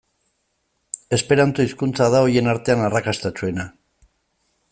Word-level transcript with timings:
Esperanto 1.17 1.65
hizkuntza 1.67 2.09
da 2.15 2.23
horien 2.25 2.51
artean 2.55 2.85
arrakastatsuena. 2.87 3.71